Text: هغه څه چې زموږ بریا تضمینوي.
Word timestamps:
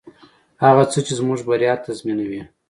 هغه 0.63 0.83
څه 0.91 0.99
چې 1.05 1.13
زموږ 1.19 1.39
بریا 1.49 1.73
تضمینوي. 1.85 2.41